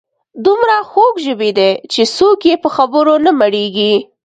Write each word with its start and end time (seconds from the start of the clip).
دومره 0.45 0.75
خوږ 0.89 1.13
ژبي 1.25 1.51
دي 1.57 1.71
چې 1.91 2.01
څوک 2.15 2.39
یې 2.49 2.55
په 2.63 2.69
خبرو 2.75 3.13
نه 3.25 3.31
مړیږي. 3.39 3.93